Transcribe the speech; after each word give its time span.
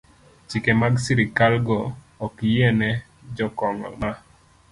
Chike 0.49 0.71
mag 0.81 0.95
sirkalgo 1.03 1.79
ok 2.25 2.37
oyiene 2.43 2.89
jo 3.37 3.47
Kongo 3.59 3.89
ma 3.99 4.11